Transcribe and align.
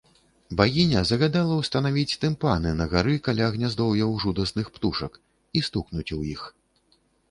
Багіня 0.61 1.03
загадала 1.09 1.57
ўстанавіць 1.59 2.17
тымпаны 2.25 2.73
на 2.81 2.89
гары 2.95 3.15
каля 3.29 3.53
гняздоўяў 3.59 4.19
жудасных 4.27 4.75
птушак 4.77 5.25
і 5.59 5.69
стукнуць 5.71 6.11
у 6.23 6.25
іх. 6.37 6.41